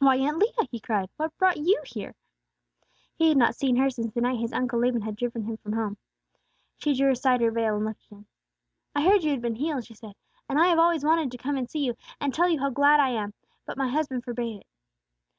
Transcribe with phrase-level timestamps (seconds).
[0.00, 1.08] "Why, Aunt Leah!" he cried.
[1.16, 2.14] "What brought you here?"
[3.14, 5.72] He had not seen her since the night his Uncle Laban had driven him from
[5.72, 5.96] home.
[6.76, 8.26] She drew aside her veil, and looked at him.
[8.94, 10.12] "I heard you had been healed," she said,
[10.46, 13.00] "and I have always wanted to come and see you, and tell you how glad
[13.00, 13.32] I am;
[13.64, 14.66] but my husband forbade it.